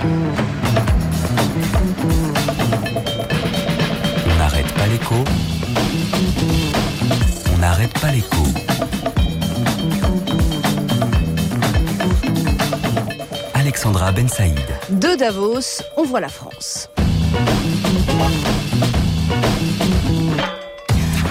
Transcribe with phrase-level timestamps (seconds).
[0.00, 0.06] On
[4.38, 5.14] n'arrête pas l'écho.
[7.52, 8.42] On n'arrête pas l'écho.
[13.54, 14.54] Alexandra Ben Saïd.
[14.90, 16.88] De Davos, on voit la France.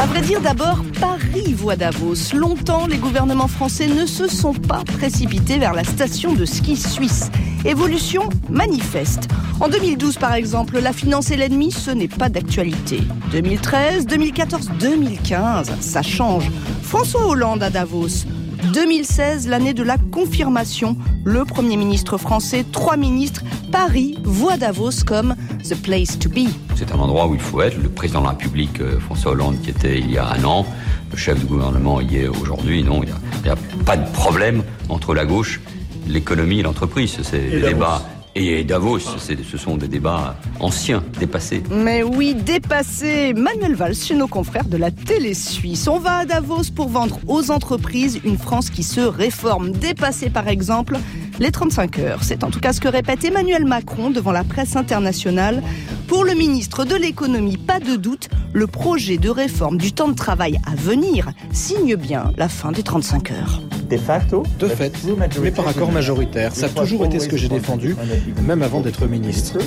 [0.00, 2.34] À vrai dire, d'abord, Paris voit Davos.
[2.34, 7.30] Longtemps, les gouvernements français ne se sont pas précipités vers la station de ski suisse.
[7.64, 9.28] Évolution manifeste.
[9.60, 13.00] En 2012, par exemple, la finance et l'ennemi, ce n'est pas d'actualité.
[13.32, 16.50] 2013, 2014, 2015, ça change.
[16.82, 18.26] François Hollande à Davos.
[18.72, 20.96] 2016, l'année de la confirmation.
[21.24, 25.34] Le Premier ministre français, trois ministres, Paris voit Davos comme
[25.68, 26.48] the place to be.
[26.76, 27.76] C'est un endroit où il faut être.
[27.80, 30.64] Le président de la République, euh, François Hollande, qui était il y a un an,
[31.10, 32.82] le chef du gouvernement y est aujourd'hui.
[32.82, 33.12] Non, il
[33.42, 35.60] n'y a, pas de problème entre la gauche,
[36.08, 37.18] l'économie et l'entreprise.
[37.22, 38.02] C'est le débat
[38.40, 41.62] et Davos, ce sont des débats anciens, dépassés.
[41.70, 43.32] Mais oui, dépassés.
[43.34, 45.88] Manuel Valls, chez nos confrères de la télé suisse.
[45.88, 49.72] On va à Davos pour vendre aux entreprises une France qui se réforme.
[49.72, 50.98] Dépasser par exemple
[51.40, 52.22] les 35 heures.
[52.22, 55.60] C'est en tout cas ce que répète Emmanuel Macron devant la presse internationale.
[56.06, 60.14] Pour le ministre de l'économie, pas de doute, le projet de réforme du temps de
[60.14, 63.62] travail à venir signe bien la fin des 35 heures.
[63.88, 64.92] De facto De fait,
[65.40, 66.54] mais par accord majoritaire.
[66.54, 67.96] Ça a toujours été ce que j'ai défendu,
[68.42, 69.58] même avant d'être ministre.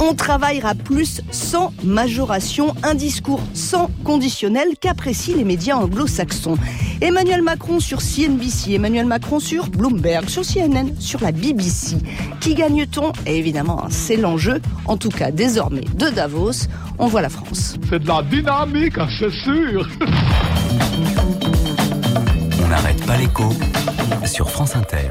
[0.00, 6.56] On travaillera plus sans majoration, un discours sans conditionnel qu'apprécient les médias anglo-saxons.
[7.00, 11.96] Emmanuel Macron sur CNBC, Emmanuel Macron sur Bloomberg, sur CNN, sur la BBC.
[12.40, 14.60] Qui gagne-t-on Évidemment, c'est l'enjeu.
[14.86, 16.68] En tout cas, désormais, de Davos,
[16.98, 17.76] on voit la France.
[17.88, 19.88] C'est de la dynamique, c'est sûr
[22.62, 23.52] On n'arrête pas l'écho
[24.24, 25.10] sur France Inter.